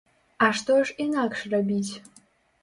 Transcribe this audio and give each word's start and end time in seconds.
А 0.45 0.47
што 0.59 0.77
ж 0.89 0.95
інакш 1.05 1.45
рабіць? 1.53 1.93